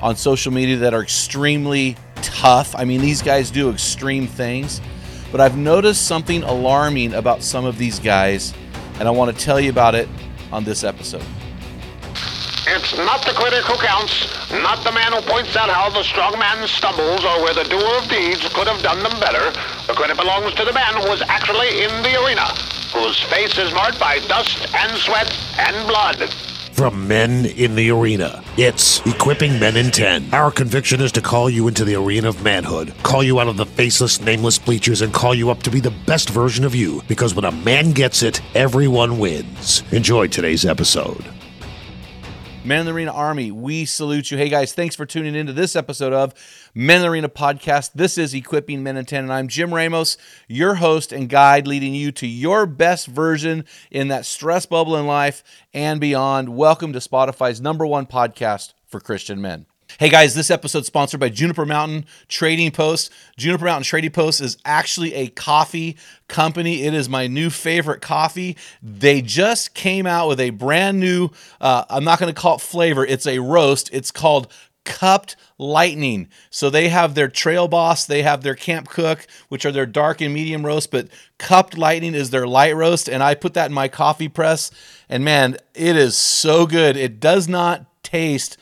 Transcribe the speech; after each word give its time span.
on 0.00 0.16
social 0.16 0.52
media 0.52 0.76
that 0.78 0.94
are 0.94 1.02
extremely 1.02 1.96
tough? 2.16 2.74
I 2.76 2.84
mean, 2.84 3.00
these 3.00 3.22
guys 3.22 3.50
do 3.50 3.70
extreme 3.70 4.26
things, 4.26 4.80
but 5.30 5.40
I've 5.40 5.56
noticed 5.56 6.06
something 6.06 6.42
alarming 6.42 7.14
about 7.14 7.42
some 7.42 7.64
of 7.64 7.78
these 7.78 7.98
guys, 7.98 8.54
and 8.98 9.06
I 9.06 9.10
want 9.10 9.36
to 9.36 9.44
tell 9.44 9.60
you 9.60 9.70
about 9.70 9.94
it 9.94 10.08
on 10.52 10.64
this 10.64 10.84
episode. 10.84 11.24
It's 12.66 12.96
not 12.96 13.24
the 13.24 13.32
critic 13.32 13.64
who 13.64 13.76
counts, 13.78 14.28
not 14.52 14.84
the 14.84 14.92
man 14.92 15.12
who 15.12 15.20
points 15.22 15.56
out 15.56 15.70
how 15.70 15.90
the 15.90 16.04
strong 16.04 16.38
man 16.38 16.66
stumbles 16.68 17.24
or 17.24 17.42
where 17.42 17.54
the 17.54 17.64
doer 17.64 17.98
of 17.98 18.08
deeds 18.08 18.46
could 18.52 18.68
have 18.68 18.82
done 18.82 19.02
them 19.02 19.18
better. 19.18 19.50
The 19.86 19.94
credit 19.94 20.16
belongs 20.16 20.54
to 20.54 20.64
the 20.64 20.72
man 20.72 20.94
who 20.94 21.08
was 21.08 21.22
actually 21.22 21.82
in 21.82 21.90
the 22.02 22.22
arena, 22.22 22.46
whose 22.92 23.18
face 23.24 23.58
is 23.58 23.72
marked 23.72 23.98
by 23.98 24.18
dust 24.28 24.68
and 24.74 24.96
sweat 24.98 25.36
and 25.58 25.74
blood. 25.88 26.30
From 26.80 27.06
Men 27.06 27.44
in 27.44 27.74
the 27.74 27.90
Arena, 27.90 28.42
it's 28.56 29.04
Equipping 29.04 29.60
Men 29.60 29.76
in 29.76 29.90
10. 29.90 30.32
Our 30.32 30.50
conviction 30.50 31.02
is 31.02 31.12
to 31.12 31.20
call 31.20 31.50
you 31.50 31.68
into 31.68 31.84
the 31.84 31.94
arena 31.96 32.30
of 32.30 32.42
manhood, 32.42 32.94
call 33.02 33.22
you 33.22 33.38
out 33.38 33.48
of 33.48 33.58
the 33.58 33.66
faceless, 33.66 34.18
nameless 34.22 34.58
bleachers, 34.58 35.02
and 35.02 35.12
call 35.12 35.34
you 35.34 35.50
up 35.50 35.62
to 35.64 35.70
be 35.70 35.80
the 35.80 35.90
best 35.90 36.30
version 36.30 36.64
of 36.64 36.74
you. 36.74 37.02
Because 37.06 37.34
when 37.34 37.44
a 37.44 37.52
man 37.52 37.92
gets 37.92 38.22
it, 38.22 38.40
everyone 38.54 39.18
wins. 39.18 39.82
Enjoy 39.92 40.26
today's 40.26 40.64
episode. 40.64 41.22
Men 42.62 42.80
in 42.80 42.86
the 42.86 42.92
Arena 42.92 43.12
Army, 43.12 43.50
we 43.50 43.86
salute 43.86 44.30
you. 44.30 44.36
Hey 44.36 44.50
guys, 44.50 44.74
thanks 44.74 44.94
for 44.94 45.06
tuning 45.06 45.34
into 45.34 45.54
this 45.54 45.74
episode 45.74 46.12
of 46.12 46.34
Men 46.74 46.96
in 46.96 47.02
the 47.02 47.08
Arena 47.08 47.28
podcast. 47.30 47.92
This 47.94 48.18
is 48.18 48.34
Equipping 48.34 48.82
Men 48.82 48.98
in 48.98 49.06
10, 49.06 49.24
and 49.24 49.32
I'm 49.32 49.48
Jim 49.48 49.72
Ramos, 49.72 50.18
your 50.46 50.74
host 50.74 51.10
and 51.10 51.30
guide, 51.30 51.66
leading 51.66 51.94
you 51.94 52.12
to 52.12 52.26
your 52.26 52.66
best 52.66 53.06
version 53.06 53.64
in 53.90 54.08
that 54.08 54.26
stress 54.26 54.66
bubble 54.66 54.94
in 54.96 55.06
life 55.06 55.42
and 55.72 56.02
beyond. 56.02 56.50
Welcome 56.50 56.92
to 56.92 56.98
Spotify's 56.98 57.62
number 57.62 57.86
one 57.86 58.04
podcast 58.04 58.74
for 58.86 59.00
Christian 59.00 59.40
men. 59.40 59.64
Hey 59.98 60.08
guys, 60.08 60.34
this 60.34 60.50
episode 60.50 60.86
sponsored 60.86 61.20
by 61.20 61.30
Juniper 61.30 61.66
Mountain 61.66 62.06
Trading 62.28 62.70
Post. 62.70 63.12
Juniper 63.36 63.64
Mountain 63.64 63.84
Trading 63.84 64.12
Post 64.12 64.40
is 64.40 64.56
actually 64.64 65.14
a 65.14 65.28
coffee 65.28 65.96
company. 66.28 66.84
It 66.84 66.94
is 66.94 67.08
my 67.08 67.26
new 67.26 67.50
favorite 67.50 68.00
coffee. 68.00 68.56
They 68.82 69.20
just 69.20 69.74
came 69.74 70.06
out 70.06 70.28
with 70.28 70.38
a 70.38 70.50
brand 70.50 71.00
new, 71.00 71.30
uh, 71.60 71.84
I'm 71.90 72.04
not 72.04 72.20
going 72.20 72.32
to 72.32 72.40
call 72.40 72.56
it 72.56 72.60
flavor, 72.60 73.04
it's 73.04 73.26
a 73.26 73.40
roast. 73.40 73.90
It's 73.92 74.10
called 74.10 74.52
cupped 74.84 75.36
lightning 75.58 76.28
so 76.48 76.70
they 76.70 76.88
have 76.88 77.14
their 77.14 77.28
trail 77.28 77.68
boss 77.68 78.06
they 78.06 78.22
have 78.22 78.42
their 78.42 78.54
camp 78.54 78.88
cook 78.88 79.26
which 79.50 79.66
are 79.66 79.70
their 79.70 79.84
dark 79.84 80.22
and 80.22 80.32
medium 80.32 80.64
roast 80.64 80.90
but 80.90 81.06
cupped 81.36 81.76
lightning 81.76 82.14
is 82.14 82.30
their 82.30 82.46
light 82.46 82.74
roast 82.74 83.06
and 83.06 83.22
i 83.22 83.34
put 83.34 83.52
that 83.52 83.66
in 83.66 83.74
my 83.74 83.86
coffee 83.86 84.26
press 84.26 84.70
and 85.06 85.22
man 85.22 85.54
it 85.74 85.96
is 85.96 86.16
so 86.16 86.66
good 86.66 86.96
it 86.96 87.20
does 87.20 87.46
not 87.46 87.84
taste 88.02 88.56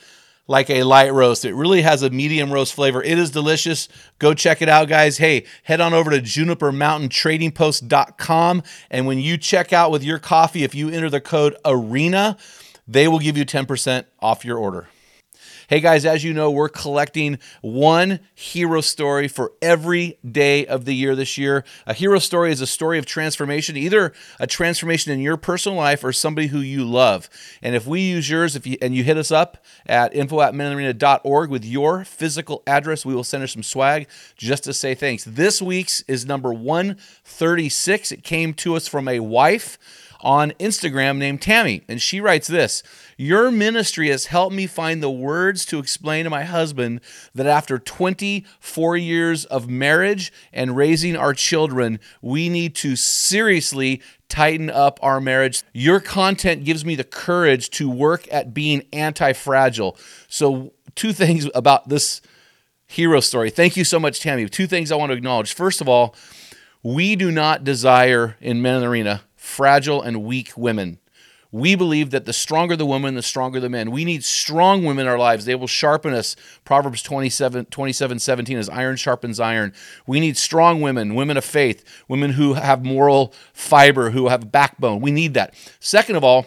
like 0.48 0.68
a 0.70 0.82
light 0.82 1.12
roast. 1.12 1.44
It 1.44 1.54
really 1.54 1.82
has 1.82 2.02
a 2.02 2.10
medium 2.10 2.52
roast 2.52 2.74
flavor. 2.74 3.00
It 3.02 3.18
is 3.18 3.30
delicious. 3.30 3.88
Go 4.18 4.34
check 4.34 4.60
it 4.60 4.68
out, 4.68 4.88
guys. 4.88 5.18
Hey, 5.18 5.44
head 5.62 5.80
on 5.80 5.94
over 5.94 6.10
to 6.10 6.20
junipermountaintradingpost.com. 6.20 8.62
And 8.90 9.06
when 9.06 9.20
you 9.20 9.38
check 9.38 9.72
out 9.72 9.92
with 9.92 10.02
your 10.02 10.18
coffee, 10.18 10.64
if 10.64 10.74
you 10.74 10.88
enter 10.88 11.10
the 11.10 11.20
code 11.20 11.56
ARENA, 11.64 12.36
they 12.88 13.06
will 13.06 13.20
give 13.20 13.36
you 13.36 13.44
10% 13.44 14.06
off 14.20 14.44
your 14.44 14.58
order. 14.58 14.88
Hey 15.68 15.80
guys, 15.80 16.06
as 16.06 16.24
you 16.24 16.32
know, 16.32 16.50
we're 16.50 16.70
collecting 16.70 17.38
one 17.60 18.20
hero 18.34 18.80
story 18.80 19.28
for 19.28 19.52
every 19.60 20.18
day 20.26 20.64
of 20.64 20.86
the 20.86 20.94
year 20.94 21.14
this 21.14 21.36
year. 21.36 21.62
A 21.86 21.92
hero 21.92 22.18
story 22.20 22.50
is 22.50 22.62
a 22.62 22.66
story 22.66 22.96
of 22.96 23.04
transformation, 23.04 23.76
either 23.76 24.14
a 24.40 24.46
transformation 24.46 25.12
in 25.12 25.20
your 25.20 25.36
personal 25.36 25.76
life 25.76 26.02
or 26.02 26.10
somebody 26.10 26.46
who 26.46 26.60
you 26.60 26.86
love. 26.86 27.28
And 27.60 27.74
if 27.74 27.86
we 27.86 28.00
use 28.00 28.30
yours, 28.30 28.56
if 28.56 28.66
you 28.66 28.78
and 28.80 28.94
you 28.94 29.04
hit 29.04 29.18
us 29.18 29.30
up 29.30 29.62
at 29.84 30.14
info 30.14 30.40
at 30.40 30.54
menarena.org 30.54 31.50
with 31.50 31.66
your 31.66 32.02
physical 32.02 32.62
address, 32.66 33.04
we 33.04 33.14
will 33.14 33.22
send 33.22 33.42
her 33.42 33.46
some 33.46 33.62
swag 33.62 34.08
just 34.38 34.64
to 34.64 34.72
say 34.72 34.94
thanks. 34.94 35.24
This 35.24 35.60
week's 35.60 36.00
is 36.08 36.24
number 36.24 36.50
136. 36.50 38.10
It 38.10 38.24
came 38.24 38.54
to 38.54 38.74
us 38.74 38.88
from 38.88 39.06
a 39.06 39.20
wife 39.20 39.76
on 40.20 40.50
Instagram 40.52 41.18
named 41.18 41.40
Tammy, 41.40 41.82
and 41.88 42.00
she 42.02 42.20
writes 42.20 42.48
this 42.48 42.82
Your 43.16 43.50
ministry 43.50 44.08
has 44.08 44.26
helped 44.26 44.54
me 44.54 44.66
find 44.66 45.02
the 45.02 45.10
words 45.10 45.64
to 45.66 45.78
explain 45.78 46.24
to 46.24 46.30
my 46.30 46.44
husband 46.44 47.00
that 47.34 47.46
after 47.46 47.78
24 47.78 48.96
years 48.96 49.44
of 49.44 49.68
marriage 49.68 50.32
and 50.52 50.76
raising 50.76 51.16
our 51.16 51.34
children, 51.34 52.00
we 52.20 52.48
need 52.48 52.74
to 52.76 52.96
seriously 52.96 54.02
tighten 54.28 54.70
up 54.70 54.98
our 55.02 55.20
marriage. 55.20 55.62
Your 55.72 56.00
content 56.00 56.64
gives 56.64 56.84
me 56.84 56.94
the 56.94 57.04
courage 57.04 57.70
to 57.70 57.88
work 57.88 58.26
at 58.32 58.52
being 58.52 58.86
anti 58.92 59.32
fragile. 59.32 59.96
So, 60.28 60.72
two 60.94 61.12
things 61.12 61.48
about 61.54 61.88
this 61.88 62.20
hero 62.86 63.20
story. 63.20 63.50
Thank 63.50 63.76
you 63.76 63.84
so 63.84 64.00
much, 64.00 64.20
Tammy. 64.20 64.48
Two 64.48 64.66
things 64.66 64.90
I 64.90 64.96
want 64.96 65.10
to 65.10 65.16
acknowledge. 65.16 65.54
First 65.54 65.80
of 65.80 65.88
all, 65.88 66.14
we 66.82 67.16
do 67.16 67.30
not 67.30 67.64
desire 67.64 68.36
in 68.40 68.62
Men 68.62 68.82
Arena 68.82 69.22
fragile 69.48 70.02
and 70.02 70.22
weak 70.22 70.52
women. 70.56 70.98
We 71.50 71.74
believe 71.74 72.10
that 72.10 72.26
the 72.26 72.34
stronger 72.34 72.76
the 72.76 72.84
woman, 72.84 73.14
the 73.14 73.22
stronger 73.22 73.58
the 73.58 73.70
men. 73.70 73.90
We 73.90 74.04
need 74.04 74.22
strong 74.22 74.84
women 74.84 75.06
in 75.06 75.10
our 75.10 75.18
lives. 75.18 75.46
They 75.46 75.54
will 75.54 75.66
sharpen 75.66 76.12
us. 76.12 76.36
Proverbs 76.66 77.02
27, 77.02 77.64
27 77.66 78.18
17 78.18 78.58
is 78.58 78.68
iron 78.68 78.96
sharpens 78.96 79.40
iron. 79.40 79.72
We 80.06 80.20
need 80.20 80.36
strong 80.36 80.82
women, 80.82 81.14
women 81.14 81.38
of 81.38 81.44
faith, 81.46 81.82
women 82.06 82.32
who 82.32 82.52
have 82.54 82.84
moral 82.84 83.32
fiber, 83.54 84.10
who 84.10 84.28
have 84.28 84.52
backbone. 84.52 85.00
We 85.00 85.10
need 85.10 85.32
that. 85.34 85.54
Second 85.80 86.16
of 86.16 86.24
all, 86.24 86.46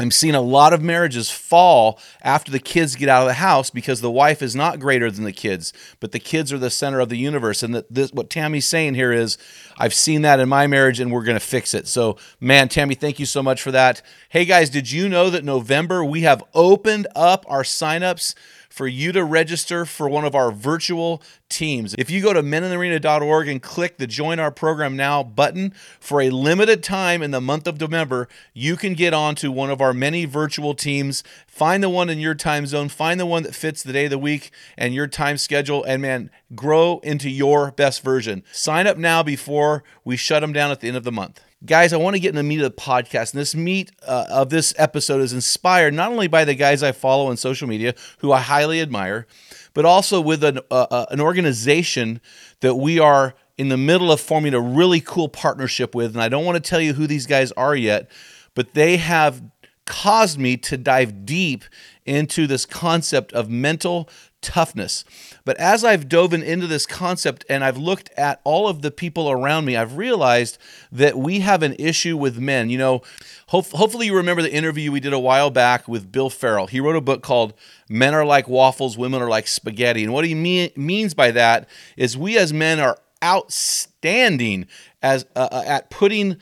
I'm 0.00 0.10
seeing 0.10 0.34
a 0.34 0.40
lot 0.40 0.72
of 0.72 0.80
marriages 0.80 1.30
fall 1.30 2.00
after 2.22 2.50
the 2.50 2.58
kids 2.58 2.96
get 2.96 3.10
out 3.10 3.20
of 3.20 3.28
the 3.28 3.34
house 3.34 3.68
because 3.68 4.00
the 4.00 4.10
wife 4.10 4.40
is 4.40 4.56
not 4.56 4.80
greater 4.80 5.10
than 5.10 5.24
the 5.24 5.32
kids, 5.32 5.74
but 6.00 6.12
the 6.12 6.18
kids 6.18 6.54
are 6.54 6.58
the 6.58 6.70
center 6.70 7.00
of 7.00 7.10
the 7.10 7.18
universe. 7.18 7.62
And 7.62 7.84
this, 7.90 8.10
what 8.10 8.30
Tammy's 8.30 8.66
saying 8.66 8.94
here 8.94 9.12
is, 9.12 9.36
I've 9.76 9.92
seen 9.92 10.22
that 10.22 10.40
in 10.40 10.48
my 10.48 10.66
marriage 10.66 11.00
and 11.00 11.12
we're 11.12 11.24
going 11.24 11.38
to 11.38 11.44
fix 11.44 11.74
it. 11.74 11.86
So, 11.86 12.16
man, 12.40 12.70
Tammy, 12.70 12.94
thank 12.94 13.18
you 13.18 13.26
so 13.26 13.42
much 13.42 13.60
for 13.60 13.72
that. 13.72 14.00
Hey, 14.30 14.46
guys, 14.46 14.70
did 14.70 14.90
you 14.90 15.06
know 15.06 15.28
that 15.28 15.44
November 15.44 16.02
we 16.02 16.22
have 16.22 16.42
opened 16.54 17.06
up 17.14 17.44
our 17.46 17.62
signups? 17.62 18.34
For 18.80 18.88
you 18.88 19.12
to 19.12 19.22
register 19.22 19.84
for 19.84 20.08
one 20.08 20.24
of 20.24 20.34
our 20.34 20.50
virtual 20.50 21.22
teams. 21.50 21.94
If 21.98 22.08
you 22.10 22.22
go 22.22 22.32
to 22.32 22.42
meninthearena.org 22.42 23.46
and 23.46 23.60
click 23.60 23.98
the 23.98 24.06
Join 24.06 24.38
Our 24.38 24.50
Program 24.50 24.96
Now 24.96 25.22
button, 25.22 25.74
for 26.00 26.22
a 26.22 26.30
limited 26.30 26.82
time 26.82 27.20
in 27.20 27.30
the 27.30 27.42
month 27.42 27.66
of 27.66 27.78
November, 27.78 28.26
you 28.54 28.76
can 28.76 28.94
get 28.94 29.12
onto 29.12 29.52
one 29.52 29.68
of 29.68 29.82
our 29.82 29.92
many 29.92 30.24
virtual 30.24 30.72
teams. 30.72 31.22
Find 31.46 31.82
the 31.82 31.90
one 31.90 32.08
in 32.08 32.20
your 32.20 32.34
time 32.34 32.64
zone, 32.64 32.88
find 32.88 33.20
the 33.20 33.26
one 33.26 33.42
that 33.42 33.54
fits 33.54 33.82
the 33.82 33.92
day 33.92 34.06
of 34.06 34.12
the 34.12 34.18
week 34.18 34.50
and 34.78 34.94
your 34.94 35.06
time 35.06 35.36
schedule, 35.36 35.84
and 35.84 36.00
man, 36.00 36.30
grow 36.54 37.00
into 37.02 37.28
your 37.28 37.72
best 37.72 38.02
version. 38.02 38.42
Sign 38.50 38.86
up 38.86 38.96
now 38.96 39.22
before 39.22 39.84
we 40.06 40.16
shut 40.16 40.40
them 40.40 40.54
down 40.54 40.70
at 40.70 40.80
the 40.80 40.88
end 40.88 40.96
of 40.96 41.04
the 41.04 41.12
month. 41.12 41.42
Guys, 41.66 41.92
I 41.92 41.98
want 41.98 42.16
to 42.16 42.20
get 42.20 42.30
in 42.30 42.36
the 42.36 42.42
meat 42.42 42.62
of 42.62 42.74
the 42.74 42.82
podcast. 42.82 43.34
And 43.34 43.40
this 43.40 43.54
meat 43.54 43.92
uh, 44.06 44.24
of 44.30 44.48
this 44.48 44.72
episode 44.78 45.20
is 45.20 45.34
inspired 45.34 45.92
not 45.92 46.10
only 46.10 46.26
by 46.26 46.46
the 46.46 46.54
guys 46.54 46.82
I 46.82 46.92
follow 46.92 47.26
on 47.26 47.36
social 47.36 47.68
media, 47.68 47.94
who 48.20 48.32
I 48.32 48.40
highly 48.40 48.80
admire, 48.80 49.26
but 49.74 49.84
also 49.84 50.22
with 50.22 50.42
an, 50.42 50.60
uh, 50.70 50.86
uh, 50.90 51.06
an 51.10 51.20
organization 51.20 52.22
that 52.60 52.76
we 52.76 52.98
are 52.98 53.34
in 53.58 53.68
the 53.68 53.76
middle 53.76 54.10
of 54.10 54.22
forming 54.22 54.54
a 54.54 54.60
really 54.60 55.02
cool 55.02 55.28
partnership 55.28 55.94
with. 55.94 56.14
And 56.14 56.22
I 56.22 56.30
don't 56.30 56.46
want 56.46 56.56
to 56.56 56.66
tell 56.66 56.80
you 56.80 56.94
who 56.94 57.06
these 57.06 57.26
guys 57.26 57.52
are 57.52 57.76
yet, 57.76 58.10
but 58.54 58.72
they 58.72 58.96
have 58.96 59.42
caused 59.84 60.38
me 60.38 60.56
to 60.56 60.78
dive 60.78 61.26
deep 61.26 61.64
into 62.06 62.46
this 62.46 62.64
concept 62.64 63.34
of 63.34 63.50
mental 63.50 64.08
toughness. 64.42 65.04
But 65.44 65.56
as 65.58 65.84
I've 65.84 66.08
dove 66.08 66.32
into 66.32 66.66
this 66.66 66.86
concept 66.86 67.44
and 67.48 67.64
I've 67.64 67.76
looked 67.76 68.10
at 68.16 68.40
all 68.44 68.68
of 68.68 68.82
the 68.82 68.90
people 68.90 69.30
around 69.30 69.64
me, 69.64 69.76
I've 69.76 69.96
realized 69.96 70.58
that 70.90 71.18
we 71.18 71.40
have 71.40 71.62
an 71.62 71.74
issue 71.78 72.16
with 72.16 72.38
men. 72.38 72.70
You 72.70 72.78
know, 72.78 73.02
hope, 73.48 73.70
hopefully 73.70 74.06
you 74.06 74.16
remember 74.16 74.42
the 74.42 74.52
interview 74.52 74.92
we 74.92 75.00
did 75.00 75.12
a 75.12 75.18
while 75.18 75.50
back 75.50 75.88
with 75.88 76.10
Bill 76.10 76.30
Farrel. 76.30 76.68
He 76.68 76.80
wrote 76.80 76.96
a 76.96 77.00
book 77.00 77.22
called 77.22 77.54
Men 77.88 78.14
Are 78.14 78.24
Like 78.24 78.48
Waffles, 78.48 78.96
Women 78.96 79.22
Are 79.22 79.28
Like 79.28 79.46
Spaghetti. 79.46 80.04
And 80.04 80.12
what 80.12 80.24
he 80.24 80.34
mean, 80.34 80.70
means 80.76 81.14
by 81.14 81.30
that 81.32 81.68
is 81.96 82.16
we 82.16 82.38
as 82.38 82.52
men 82.52 82.80
are 82.80 82.98
outstanding 83.22 84.66
as 85.02 85.26
uh, 85.36 85.48
uh 85.52 85.62
at 85.66 85.90
putting 85.90 86.38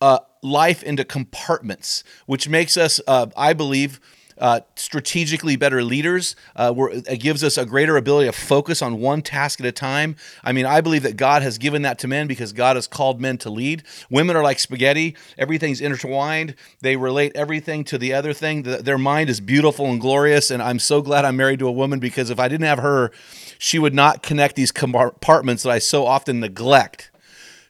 uh, 0.00 0.18
life 0.42 0.82
into 0.82 1.04
compartments, 1.04 2.04
which 2.26 2.48
makes 2.48 2.76
us, 2.76 3.00
uh, 3.08 3.26
I 3.36 3.54
believe, 3.54 4.00
uh, 4.38 4.60
strategically 4.74 5.56
better 5.56 5.82
leaders. 5.82 6.36
Uh, 6.56 6.74
it 7.08 7.20
gives 7.20 7.44
us 7.44 7.56
a 7.56 7.64
greater 7.64 7.96
ability 7.96 8.26
to 8.26 8.32
focus 8.32 8.82
on 8.82 9.00
one 9.00 9.22
task 9.22 9.60
at 9.60 9.66
a 9.66 9.72
time. 9.72 10.16
I 10.42 10.52
mean, 10.52 10.66
I 10.66 10.80
believe 10.80 11.02
that 11.02 11.16
God 11.16 11.42
has 11.42 11.58
given 11.58 11.82
that 11.82 11.98
to 12.00 12.08
men 12.08 12.26
because 12.26 12.52
God 12.52 12.76
has 12.76 12.86
called 12.86 13.20
men 13.20 13.38
to 13.38 13.50
lead. 13.50 13.82
Women 14.10 14.36
are 14.36 14.42
like 14.42 14.58
spaghetti, 14.58 15.16
everything's 15.38 15.80
intertwined. 15.80 16.54
They 16.80 16.96
relate 16.96 17.32
everything 17.34 17.84
to 17.84 17.98
the 17.98 18.12
other 18.12 18.32
thing. 18.32 18.62
The, 18.62 18.78
their 18.78 18.98
mind 18.98 19.30
is 19.30 19.40
beautiful 19.40 19.86
and 19.86 20.00
glorious. 20.00 20.50
And 20.50 20.62
I'm 20.62 20.78
so 20.78 21.00
glad 21.02 21.24
I'm 21.24 21.36
married 21.36 21.60
to 21.60 21.68
a 21.68 21.72
woman 21.72 22.00
because 22.00 22.30
if 22.30 22.40
I 22.40 22.48
didn't 22.48 22.66
have 22.66 22.78
her, 22.78 23.10
she 23.58 23.78
would 23.78 23.94
not 23.94 24.22
connect 24.22 24.56
these 24.56 24.72
compartments 24.72 25.62
that 25.62 25.70
I 25.70 25.78
so 25.78 26.06
often 26.06 26.40
neglect. 26.40 27.10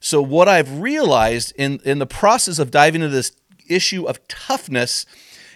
So, 0.01 0.21
what 0.21 0.49
I've 0.49 0.81
realized 0.81 1.55
in, 1.57 1.81
in 1.83 1.99
the 1.99 2.07
process 2.07 2.59
of 2.59 2.71
diving 2.71 3.01
into 3.01 3.15
this 3.15 3.33
issue 3.69 4.05
of 4.05 4.27
toughness 4.29 5.07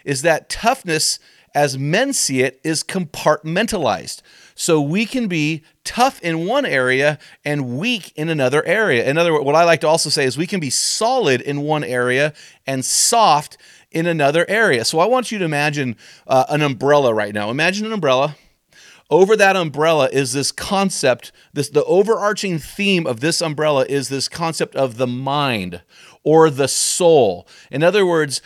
is 0.08 0.22
that 0.22 0.49
toughness, 0.49 1.19
as 1.55 1.76
men 1.76 2.14
see 2.14 2.40
it, 2.40 2.58
is 2.64 2.82
compartmentalized. 2.82 4.22
So 4.55 4.81
we 4.81 5.05
can 5.05 5.28
be 5.28 5.62
tough 5.84 6.20
in 6.22 6.46
one 6.46 6.64
area 6.64 7.19
and 7.44 7.78
weak 7.78 8.12
in 8.16 8.31
another 8.31 8.64
area. 8.64 9.08
In 9.08 9.19
other 9.19 9.34
words, 9.34 9.44
what 9.44 9.55
I 9.55 9.64
like 9.64 9.82
to 9.82 9.87
also 9.87 10.08
say 10.08 10.25
is 10.25 10.38
we 10.38 10.46
can 10.46 10.60
be 10.60 10.70
solid 10.70 11.43
in 11.43 11.60
one 11.60 11.84
area 11.84 12.32
and 12.66 12.84
soft 12.84 13.58
in 13.90 14.06
another 14.06 14.46
area. 14.49 14.84
So 14.87 14.99
I 14.99 15.05
want 15.05 15.31
you 15.31 15.38
to 15.38 15.44
imagine 15.44 15.94
uh, 16.26 16.46
an 16.49 16.62
umbrella 16.62 17.12
right 17.12 17.34
now. 17.34 17.50
Imagine 17.50 17.84
an 17.84 17.93
umbrella. 17.93 18.34
Over 19.11 19.37
that 19.37 19.56
umbrella 19.56 20.08
is 20.11 20.32
this 20.32 20.52
concept, 20.52 21.32
this 21.52 21.69
the 21.69 21.84
overarching 21.84 22.58
theme 22.58 23.06
of 23.06 23.20
this 23.20 23.40
umbrella 23.40 23.84
is 23.88 24.08
this 24.08 24.28
concept 24.28 24.75
of 24.75 24.96
the 24.96 25.06
mind 25.06 25.82
or 26.25 26.50
the 26.50 26.69
soul. 26.69 27.46
In 27.70 27.82
other 27.82 28.04
words, 28.04 28.43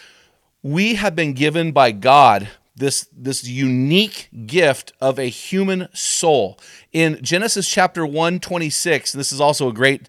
we 0.62 0.94
have 0.94 1.17
been 1.17 1.32
given 1.32 1.73
by 1.73 1.93
God 1.93 2.49
this, 2.76 3.09
this 3.17 3.44
unique 3.44 4.29
gift 4.47 4.93
of 5.00 5.19
a 5.19 5.25
human 5.25 5.88
soul. 5.93 6.59
In 6.93 7.19
Genesis 7.23 7.69
chapter 7.69 8.06
1, 8.06 8.41
26, 8.41 9.12
this 9.12 9.32
is 9.32 9.41
also 9.41 9.69
a 9.69 9.73
great 9.73 10.09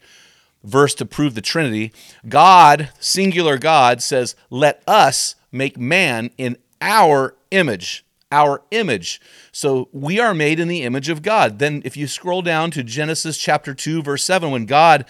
verse 0.64 0.94
to 0.96 1.06
prove 1.06 1.36
the 1.36 1.42
Trinity. 1.42 1.92
God, 2.28 2.90
singular 3.00 3.58
God, 3.58 4.02
says, 4.02 4.36
Let 4.50 4.82
us 4.88 5.36
make 5.52 5.78
man 5.78 6.30
in 6.38 6.58
our 6.82 7.36
image 7.52 8.06
our 8.34 8.64
image. 8.72 9.22
So 9.52 9.90
we 9.92 10.20
are 10.20 10.34
made 10.34 10.60
in 10.60 10.68
the 10.68 10.82
image 10.82 11.08
of 11.08 11.22
God. 11.22 11.60
Then, 11.60 11.84
if 11.86 11.96
you 11.96 12.08
scroll 12.08 12.42
down 12.42 12.72
to 12.72 12.84
Genesis 12.84 13.38
chapter 13.38 13.76
2, 13.76 14.02
verse 14.02 14.24
7, 14.24 14.50
when 14.50 14.66
God, 14.66 15.06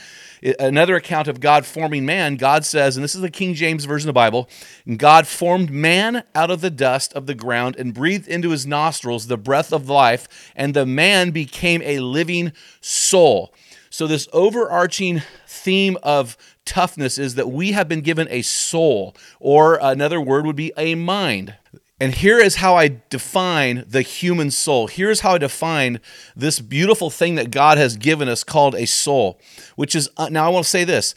another 0.59 0.97
account 0.97 1.29
of 1.29 1.39
God 1.39 1.65
forming 1.65 2.05
man, 2.05 2.35
God 2.35 2.65
says, 2.65 2.97
and 2.97 3.03
this 3.03 3.15
is 3.15 3.21
the 3.21 3.31
King 3.31 3.53
James 3.53 3.85
Version 3.85 4.09
of 4.09 4.13
the 4.13 4.19
Bible 4.19 4.49
God 4.97 5.25
formed 5.25 5.71
man 5.71 6.23
out 6.35 6.51
of 6.51 6.59
the 6.59 6.69
dust 6.69 7.13
of 7.13 7.25
the 7.25 7.33
ground 7.33 7.77
and 7.77 7.93
breathed 7.93 8.27
into 8.27 8.49
his 8.49 8.67
nostrils 8.67 9.27
the 9.27 9.37
breath 9.37 9.71
of 9.71 9.87
life, 9.87 10.51
and 10.53 10.73
the 10.73 10.85
man 10.85 11.31
became 11.31 11.81
a 11.83 11.99
living 11.99 12.51
soul. 12.81 13.53
So, 13.89 14.05
this 14.05 14.27
overarching 14.33 15.21
theme 15.47 15.97
of 16.03 16.35
toughness 16.65 17.17
is 17.17 17.35
that 17.35 17.49
we 17.49 17.71
have 17.71 17.87
been 17.87 18.01
given 18.01 18.27
a 18.29 18.41
soul, 18.41 19.15
or 19.39 19.75
another 19.81 20.19
word 20.19 20.45
would 20.45 20.55
be 20.57 20.73
a 20.75 20.95
mind. 20.95 21.55
And 22.03 22.13
here 22.13 22.37
is 22.37 22.57
how 22.57 22.75
I 22.75 22.99
define 23.09 23.85
the 23.87 24.01
human 24.01 24.51
soul. 24.51 24.87
Here's 24.87 25.21
how 25.21 25.35
I 25.35 25.37
define 25.37 26.01
this 26.35 26.59
beautiful 26.59 27.09
thing 27.09 27.35
that 27.35 27.49
God 27.49 27.77
has 27.77 27.95
given 27.95 28.27
us 28.27 28.43
called 28.43 28.75
a 28.75 28.85
soul, 28.85 29.39
which 29.77 29.95
is 29.95 30.09
uh, 30.17 30.27
now 30.27 30.45
I 30.45 30.49
want 30.49 30.65
to 30.65 30.69
say 30.69 30.83
this. 30.83 31.15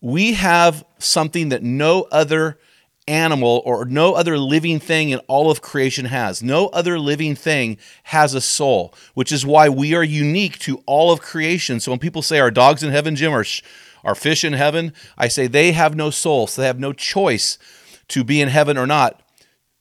We 0.00 0.32
have 0.32 0.84
something 0.98 1.50
that 1.50 1.62
no 1.62 2.08
other 2.10 2.58
animal 3.06 3.62
or 3.64 3.84
no 3.84 4.14
other 4.14 4.36
living 4.36 4.80
thing 4.80 5.10
in 5.10 5.20
all 5.28 5.48
of 5.48 5.62
creation 5.62 6.06
has. 6.06 6.42
No 6.42 6.70
other 6.70 6.98
living 6.98 7.36
thing 7.36 7.78
has 8.02 8.34
a 8.34 8.40
soul, 8.40 8.92
which 9.14 9.30
is 9.30 9.46
why 9.46 9.68
we 9.68 9.94
are 9.94 10.02
unique 10.02 10.58
to 10.58 10.82
all 10.86 11.12
of 11.12 11.20
creation. 11.20 11.78
So 11.78 11.92
when 11.92 12.00
people 12.00 12.20
say, 12.20 12.40
Are 12.40 12.50
dogs 12.50 12.82
in 12.82 12.90
heaven, 12.90 13.14
Jim, 13.14 13.32
or 13.32 13.44
are 14.02 14.16
fish 14.16 14.42
in 14.42 14.54
heaven? 14.54 14.92
I 15.16 15.28
say 15.28 15.46
they 15.46 15.70
have 15.70 15.94
no 15.94 16.10
soul, 16.10 16.48
so 16.48 16.62
they 16.62 16.66
have 16.66 16.80
no 16.80 16.92
choice 16.92 17.58
to 18.08 18.24
be 18.24 18.40
in 18.40 18.48
heaven 18.48 18.76
or 18.76 18.88
not 18.88 19.22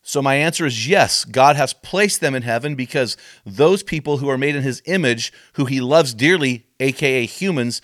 so, 0.07 0.21
my 0.21 0.35
answer 0.35 0.67
is 0.67 0.87
yes, 0.87 1.25
God 1.25 1.55
has 1.55 1.73
placed 1.73 2.21
them 2.21 2.35
in 2.35 2.43
heaven 2.43 2.75
because 2.75 3.17
those 3.43 3.81
people 3.81 4.17
who 4.17 4.29
are 4.29 4.37
made 4.37 4.55
in 4.55 4.61
his 4.61 4.83
image, 4.85 5.33
who 5.53 5.65
he 5.65 5.81
loves 5.81 6.13
dearly, 6.13 6.67
aka 6.79 7.25
humans, 7.25 7.81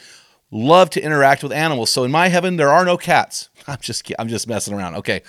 love 0.51 0.91
to 0.91 1.01
interact 1.01 1.41
with 1.41 1.51
animals. 1.51 1.89
So, 1.89 2.03
in 2.03 2.12
my 2.12 2.27
heaven, 2.27 2.57
there 2.57 2.69
are 2.69 2.85
no 2.85 2.95
cats. 2.95 3.50
I'm 3.68 3.79
just 3.81 4.12
I'm 4.19 4.27
just 4.27 4.47
messing 4.47 4.75
around. 4.75 4.97
Okay. 4.97 5.23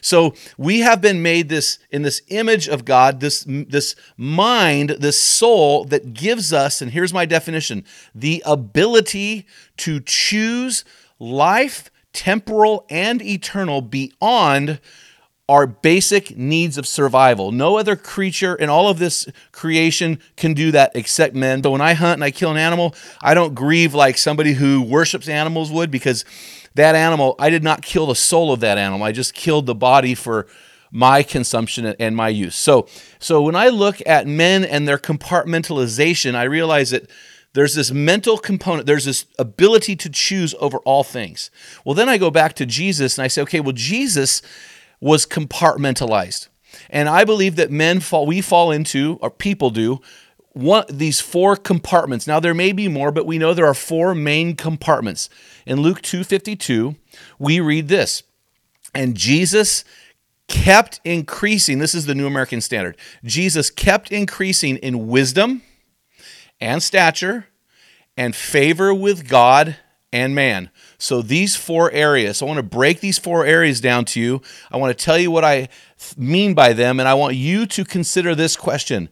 So, 0.00 0.32
we 0.56 0.80
have 0.80 1.02
been 1.02 1.20
made 1.20 1.50
this 1.50 1.80
in 1.90 2.00
this 2.00 2.22
image 2.28 2.66
of 2.66 2.86
God, 2.86 3.20
this 3.20 3.44
this 3.46 3.94
mind, 4.16 4.96
this 5.00 5.20
soul 5.20 5.84
that 5.84 6.14
gives 6.14 6.54
us, 6.54 6.80
and 6.80 6.92
here's 6.92 7.12
my 7.12 7.26
definition, 7.26 7.84
the 8.14 8.42
ability 8.46 9.46
to 9.76 10.00
choose 10.00 10.82
life, 11.18 11.90
temporal 12.14 12.86
and 12.88 13.20
eternal 13.20 13.82
beyond 13.82 14.80
our 15.48 15.66
basic 15.66 16.36
needs 16.36 16.76
of 16.76 16.86
survival. 16.86 17.52
No 17.52 17.78
other 17.78 17.96
creature 17.96 18.54
in 18.54 18.68
all 18.68 18.88
of 18.88 18.98
this 18.98 19.26
creation 19.50 20.18
can 20.36 20.52
do 20.52 20.70
that 20.72 20.92
except 20.94 21.34
men. 21.34 21.62
So 21.62 21.70
when 21.70 21.80
I 21.80 21.94
hunt 21.94 22.14
and 22.14 22.24
I 22.24 22.30
kill 22.30 22.50
an 22.50 22.58
animal, 22.58 22.94
I 23.22 23.32
don't 23.32 23.54
grieve 23.54 23.94
like 23.94 24.18
somebody 24.18 24.52
who 24.52 24.82
worships 24.82 25.28
animals 25.28 25.72
would 25.72 25.90
because 25.90 26.24
that 26.74 26.94
animal, 26.94 27.34
I 27.38 27.48
did 27.48 27.64
not 27.64 27.80
kill 27.80 28.06
the 28.06 28.14
soul 28.14 28.52
of 28.52 28.60
that 28.60 28.76
animal. 28.76 29.04
I 29.04 29.12
just 29.12 29.32
killed 29.32 29.66
the 29.66 29.74
body 29.74 30.14
for 30.14 30.46
my 30.90 31.22
consumption 31.22 31.86
and 31.86 32.14
my 32.14 32.28
use. 32.28 32.56
So 32.56 32.86
so 33.18 33.42
when 33.42 33.56
I 33.56 33.68
look 33.68 34.00
at 34.06 34.26
men 34.26 34.64
and 34.64 34.86
their 34.86 34.98
compartmentalization, 34.98 36.34
I 36.34 36.44
realize 36.44 36.90
that 36.90 37.10
there's 37.54 37.74
this 37.74 37.90
mental 37.90 38.38
component, 38.38 38.86
there's 38.86 39.06
this 39.06 39.24
ability 39.38 39.96
to 39.96 40.10
choose 40.10 40.54
over 40.60 40.78
all 40.78 41.02
things. 41.02 41.50
Well, 41.84 41.94
then 41.94 42.08
I 42.08 42.18
go 42.18 42.30
back 42.30 42.54
to 42.54 42.66
Jesus 42.66 43.18
and 43.18 43.24
I 43.24 43.28
say, 43.28 43.42
okay, 43.42 43.60
well, 43.60 43.72
Jesus 43.72 44.42
was 45.00 45.26
compartmentalized. 45.26 46.48
And 46.90 47.08
I 47.08 47.24
believe 47.24 47.56
that 47.56 47.70
men 47.70 48.00
fall, 48.00 48.26
we 48.26 48.40
fall 48.40 48.70
into, 48.70 49.18
or 49.20 49.30
people 49.30 49.70
do, 49.70 50.00
one, 50.52 50.84
these 50.90 51.20
four 51.20 51.56
compartments. 51.56 52.26
Now 52.26 52.40
there 52.40 52.54
may 52.54 52.72
be 52.72 52.88
more, 52.88 53.12
but 53.12 53.26
we 53.26 53.38
know 53.38 53.54
there 53.54 53.66
are 53.66 53.74
four 53.74 54.14
main 54.14 54.56
compartments. 54.56 55.30
In 55.66 55.80
Luke 55.80 56.02
2:52, 56.02 56.96
we 57.38 57.60
read 57.60 57.88
this. 57.88 58.22
And 58.94 59.16
Jesus 59.16 59.84
kept 60.48 61.00
increasing. 61.04 61.78
This 61.78 61.94
is 61.94 62.06
the 62.06 62.14
New 62.14 62.26
American 62.26 62.60
Standard. 62.60 62.96
Jesus 63.22 63.70
kept 63.70 64.10
increasing 64.10 64.76
in 64.78 65.08
wisdom 65.08 65.62
and 66.60 66.82
stature 66.82 67.46
and 68.16 68.34
favor 68.34 68.92
with 68.92 69.28
God 69.28 69.76
and 70.12 70.34
man. 70.34 70.70
So 70.98 71.22
these 71.22 71.54
four 71.54 71.92
areas, 71.92 72.42
I 72.42 72.44
want 72.44 72.56
to 72.56 72.62
break 72.64 73.00
these 73.00 73.18
four 73.18 73.46
areas 73.46 73.80
down 73.80 74.04
to 74.06 74.20
you. 74.20 74.42
I 74.70 74.76
want 74.76 74.96
to 74.96 75.04
tell 75.04 75.16
you 75.16 75.30
what 75.30 75.44
I 75.44 75.68
mean 76.16 76.54
by 76.54 76.72
them, 76.72 76.98
and 76.98 77.08
I 77.08 77.14
want 77.14 77.36
you 77.36 77.66
to 77.66 77.84
consider 77.84 78.34
this 78.34 78.56
question. 78.56 79.08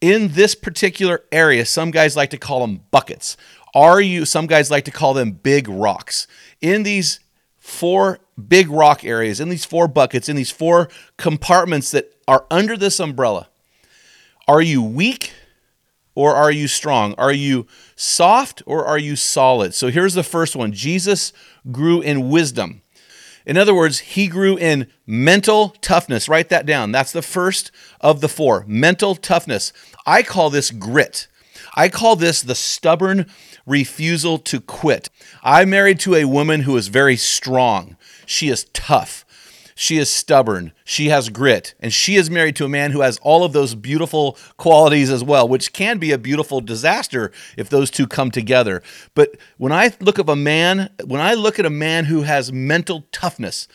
In 0.00 0.28
this 0.28 0.54
particular 0.54 1.24
area, 1.30 1.66
some 1.66 1.90
guys 1.90 2.16
like 2.16 2.30
to 2.30 2.38
call 2.38 2.60
them 2.60 2.80
buckets. 2.90 3.36
Are 3.74 4.00
you, 4.00 4.24
some 4.24 4.46
guys 4.46 4.70
like 4.70 4.86
to 4.86 4.90
call 4.90 5.12
them 5.12 5.32
big 5.32 5.68
rocks. 5.68 6.26
In 6.62 6.82
these 6.82 7.20
four 7.58 8.20
big 8.48 8.70
rock 8.70 9.04
areas, 9.04 9.38
in 9.38 9.50
these 9.50 9.66
four 9.66 9.88
buckets, 9.88 10.30
in 10.30 10.36
these 10.36 10.50
four 10.50 10.88
compartments 11.18 11.90
that 11.90 12.14
are 12.26 12.46
under 12.50 12.78
this 12.78 12.98
umbrella, 12.98 13.48
are 14.48 14.62
you 14.62 14.82
weak 14.82 15.32
or 16.16 16.34
are 16.34 16.50
you 16.50 16.66
strong? 16.66 17.14
Are 17.16 17.32
you 17.32 17.68
soft 17.94 18.62
or 18.66 18.84
are 18.84 18.98
you 18.98 19.14
solid? 19.14 19.74
So 19.74 19.88
here's 19.88 20.14
the 20.14 20.24
first 20.24 20.56
one 20.56 20.72
Jesus 20.72 21.32
grew 21.70 22.00
in 22.00 22.28
wisdom. 22.28 22.82
In 23.44 23.56
other 23.56 23.74
words, 23.74 24.00
he 24.00 24.26
grew 24.26 24.56
in 24.56 24.88
mental 25.06 25.68
toughness. 25.80 26.28
Write 26.28 26.48
that 26.48 26.66
down. 26.66 26.90
That's 26.90 27.12
the 27.12 27.22
first 27.22 27.70
of 28.00 28.20
the 28.20 28.28
four 28.28 28.64
mental 28.66 29.14
toughness. 29.14 29.72
I 30.04 30.24
call 30.24 30.50
this 30.50 30.72
grit. 30.72 31.28
I 31.76 31.90
call 31.90 32.16
this 32.16 32.40
the 32.42 32.54
stubborn 32.54 33.26
refusal 33.66 34.38
to 34.38 34.60
quit. 34.60 35.10
I'm 35.44 35.70
married 35.70 36.00
to 36.00 36.14
a 36.14 36.24
woman 36.24 36.62
who 36.62 36.76
is 36.76 36.88
very 36.88 37.16
strong. 37.16 37.96
She 38.24 38.48
is 38.48 38.64
tough. 38.72 39.25
She 39.78 39.98
is 39.98 40.08
stubborn, 40.08 40.72
she 40.84 41.10
has 41.10 41.28
grit, 41.28 41.74
and 41.78 41.92
she 41.92 42.16
is 42.16 42.30
married 42.30 42.56
to 42.56 42.64
a 42.64 42.68
man 42.68 42.92
who 42.92 43.02
has 43.02 43.18
all 43.18 43.44
of 43.44 43.52
those 43.52 43.74
beautiful 43.74 44.38
qualities 44.56 45.10
as 45.10 45.22
well, 45.22 45.46
which 45.46 45.74
can 45.74 45.98
be 45.98 46.12
a 46.12 46.18
beautiful 46.18 46.62
disaster 46.62 47.30
if 47.58 47.68
those 47.68 47.90
two 47.90 48.06
come 48.06 48.30
together. 48.30 48.82
But 49.14 49.36
when 49.58 49.72
I 49.72 49.92
look 50.00 50.18
at 50.18 50.30
a 50.30 50.34
man, 50.34 50.88
when 51.04 51.20
I 51.20 51.34
look 51.34 51.58
at 51.58 51.66
a 51.66 51.70
man 51.70 52.06
who 52.06 52.22
has 52.22 52.50
mental 52.50 53.04
toughness, 53.12 53.68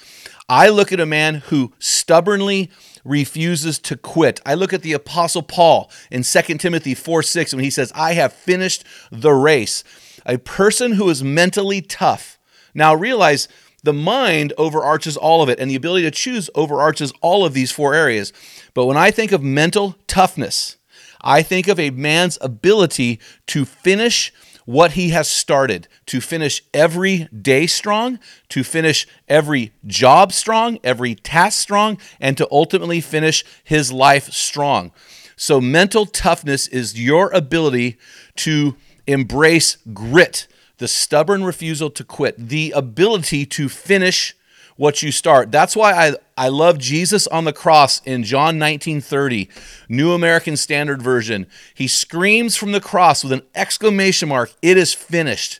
I 0.49 0.69
look 0.69 0.91
at 0.91 0.99
a 0.99 1.05
man 1.05 1.35
who 1.35 1.71
stubbornly 1.77 2.71
refuses 3.05 3.77
to 3.79 3.95
quit. 3.95 4.41
I 4.43 4.55
look 4.55 4.73
at 4.73 4.81
the 4.81 4.93
apostle 4.93 5.43
Paul 5.43 5.91
in 6.09 6.23
2 6.23 6.41
Timothy 6.57 6.95
4 6.95 7.21
6 7.21 7.53
when 7.53 7.63
he 7.63 7.69
says, 7.69 7.91
I 7.93 8.13
have 8.13 8.33
finished 8.33 8.83
the 9.11 9.33
race. 9.33 9.83
A 10.25 10.39
person 10.39 10.93
who 10.93 11.11
is 11.11 11.23
mentally 11.23 11.79
tough. 11.79 12.39
Now 12.73 12.95
realize 12.95 13.47
the 13.83 13.93
mind 13.93 14.53
overarches 14.57 15.17
all 15.17 15.41
of 15.41 15.49
it, 15.49 15.59
and 15.59 15.69
the 15.69 15.75
ability 15.75 16.03
to 16.03 16.11
choose 16.11 16.49
overarches 16.55 17.11
all 17.21 17.45
of 17.45 17.53
these 17.53 17.71
four 17.71 17.93
areas. 17.93 18.31
But 18.73 18.85
when 18.85 18.97
I 18.97 19.11
think 19.11 19.31
of 19.31 19.41
mental 19.41 19.95
toughness, 20.07 20.77
I 21.21 21.41
think 21.43 21.67
of 21.67 21.79
a 21.79 21.89
man's 21.91 22.37
ability 22.41 23.19
to 23.47 23.65
finish 23.65 24.33
what 24.65 24.91
he 24.91 25.09
has 25.09 25.27
started, 25.27 25.87
to 26.05 26.21
finish 26.21 26.63
every 26.73 27.27
day 27.29 27.67
strong, 27.67 28.19
to 28.49 28.63
finish 28.63 29.07
every 29.27 29.73
job 29.85 30.31
strong, 30.31 30.79
every 30.83 31.15
task 31.15 31.59
strong, 31.59 31.97
and 32.19 32.37
to 32.37 32.47
ultimately 32.51 33.01
finish 33.01 33.43
his 33.63 33.91
life 33.91 34.31
strong. 34.31 34.91
So, 35.35 35.59
mental 35.59 36.05
toughness 36.05 36.67
is 36.67 37.01
your 37.01 37.31
ability 37.31 37.97
to 38.37 38.75
embrace 39.07 39.77
grit 39.93 40.47
the 40.81 40.87
stubborn 40.87 41.43
refusal 41.43 41.91
to 41.91 42.03
quit, 42.03 42.49
the 42.49 42.73
ability 42.75 43.45
to 43.45 43.69
finish 43.69 44.35
what 44.77 45.03
you 45.03 45.11
start. 45.11 45.51
That's 45.51 45.75
why 45.75 45.91
I, 45.93 46.15
I 46.35 46.47
love 46.47 46.79
Jesus 46.79 47.27
on 47.27 47.43
the 47.43 47.53
cross 47.53 48.01
in 48.03 48.23
John 48.23 48.57
19:30, 48.57 49.47
New 49.87 50.11
American 50.11 50.57
Standard 50.57 50.99
Version. 50.99 51.45
He 51.75 51.87
screams 51.87 52.57
from 52.57 52.71
the 52.71 52.81
cross 52.81 53.23
with 53.23 53.31
an 53.31 53.43
exclamation 53.53 54.29
mark, 54.29 54.53
"It 54.63 54.75
is 54.75 54.91
finished." 54.91 55.59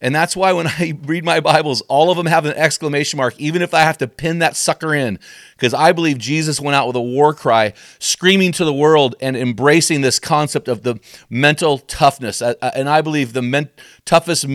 And 0.00 0.14
that's 0.14 0.36
why 0.36 0.52
when 0.52 0.66
I 0.78 0.98
read 1.04 1.24
my 1.24 1.40
Bibles, 1.40 1.80
all 1.82 2.10
of 2.10 2.16
them 2.16 2.26
have 2.26 2.44
an 2.44 2.54
exclamation 2.54 3.16
mark, 3.16 3.34
even 3.38 3.62
if 3.62 3.74
I 3.74 3.80
have 3.80 3.98
to 3.98 4.08
pin 4.08 4.38
that 4.40 4.56
sucker 4.56 4.94
in, 4.94 5.18
because 5.56 5.74
I 5.74 5.92
believe 5.92 6.18
Jesus 6.18 6.60
went 6.60 6.76
out 6.76 6.86
with 6.86 6.96
a 6.96 7.02
war 7.02 7.34
cry, 7.34 7.72
screaming 7.98 8.52
to 8.52 8.64
the 8.64 8.72
world 8.72 9.14
and 9.20 9.36
embracing 9.36 10.00
this 10.00 10.18
concept 10.18 10.68
of 10.68 10.82
the 10.82 11.00
mental 11.28 11.78
toughness. 11.78 12.40
And 12.42 12.88
I 12.88 13.00
believe 13.00 13.32
the 13.32 13.42
men- 13.42 13.70
toughest 14.04 14.46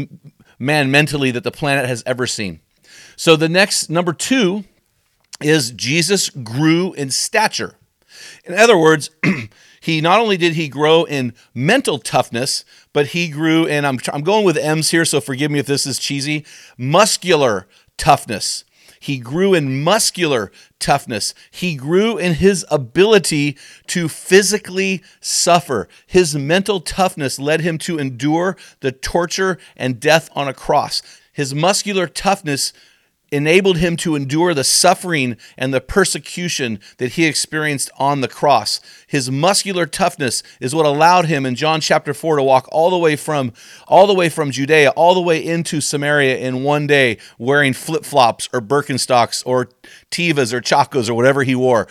man 0.60 0.92
mentally 0.92 1.32
that 1.32 1.44
the 1.44 1.52
planet 1.52 1.88
has 1.88 2.04
ever 2.06 2.26
seen. 2.28 2.60
So 3.16 3.36
the 3.36 3.50
next, 3.50 3.90
number 3.90 4.14
two, 4.14 4.64
is 5.42 5.72
Jesus 5.72 6.30
grew 6.30 6.94
in 6.94 7.12
stature. 7.12 7.76
In 8.46 8.54
other 8.54 8.78
words, 8.78 9.10
he 9.84 10.00
not 10.00 10.22
only 10.22 10.38
did 10.38 10.54
he 10.54 10.70
grow 10.70 11.04
in 11.04 11.34
mental 11.54 12.00
toughness, 12.00 12.64
but 12.94 13.08
he 13.08 13.28
grew 13.28 13.66
in, 13.66 13.84
I'm, 13.84 14.00
I'm 14.14 14.22
going 14.22 14.46
with 14.46 14.56
M's 14.56 14.92
here, 14.92 15.04
so 15.04 15.20
forgive 15.20 15.52
me 15.52 15.60
if 15.60 15.66
this 15.66 15.86
is 15.86 16.00
cheesy, 16.00 16.46
muscular 16.78 17.68
toughness. 17.98 18.64
He 19.02 19.18
grew 19.18 19.54
in 19.54 19.84
muscular 19.84 20.54
toughness. 20.80 21.34
He 21.52 21.76
grew 21.76 22.18
in 22.18 22.36
his 22.36 22.66
ability 22.72 23.58
to 23.88 24.08
physically 24.08 25.04
suffer. 25.20 25.90
His 26.08 26.34
mental 26.34 26.80
toughness 26.80 27.38
led 27.38 27.60
him 27.60 27.78
to 27.80 28.00
endure 28.00 28.56
the 28.80 28.94
torture 28.94 29.58
and 29.76 30.00
death 30.00 30.30
on 30.34 30.48
a 30.48 30.54
cross. 30.54 31.02
His 31.34 31.54
muscular 31.54 32.08
toughness 32.08 32.72
enabled 33.34 33.78
him 33.78 33.98
to 33.98 34.16
endure 34.16 34.54
the 34.54 34.64
suffering 34.64 35.36
and 35.58 35.74
the 35.74 35.82
persecution 35.82 36.80
that 36.98 37.14
he 37.14 37.26
experienced 37.26 37.90
on 37.98 38.22
the 38.22 38.28
cross. 38.28 38.80
His 39.08 39.32
muscular 39.32 39.86
toughness 39.86 40.44
is 40.60 40.76
what 40.76 40.86
allowed 40.86 41.26
him 41.26 41.46
in 41.46 41.56
John 41.56 41.82
chapter 41.82 42.14
4 42.14 42.38
to 42.38 42.44
walk 42.44 42.68
all 42.72 42.92
the 42.92 42.98
way 42.98 43.16
from 43.16 43.52
all 43.88 44.08
the 44.08 44.14
way 44.14 44.30
from 44.30 44.52
Judea 44.52 44.92
all 44.92 45.16
the 45.16 45.22
way 45.22 45.44
into 45.44 45.82
Samaria 45.82 46.38
in 46.38 46.64
one 46.64 46.86
day 46.88 47.18
wearing 47.38 47.74
flip-flops 47.74 48.50
or 48.54 48.62
Birkenstocks 48.62 49.44
or 49.46 49.70
Tevas 50.12 50.54
or 50.54 50.62
Chacos 50.62 51.10
or 51.10 51.16
whatever 51.16 51.44
he 51.44 51.56
wore. 51.56 51.88